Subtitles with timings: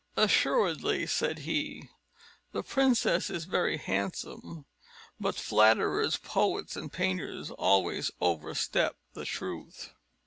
[0.17, 1.89] "Assuredly," said he,
[2.53, 4.65] "the princess is very handsome;
[5.19, 9.93] but flatterers, poets, and painters always overstep the truth.